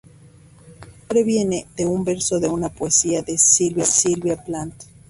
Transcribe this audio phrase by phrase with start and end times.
[0.81, 4.85] Su nombre viene de un verso de una poesía de Sylvia Plath.